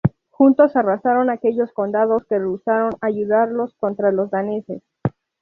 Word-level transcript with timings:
Juntos 0.31 0.75
arrasaron 0.75 1.29
aquellos 1.29 1.71
condados 1.73 2.25
que 2.25 2.39
rehusaron 2.39 2.93
ayudarlos 3.01 3.75
contra 3.75 4.11
los 4.11 4.31
daneses. 4.31 4.81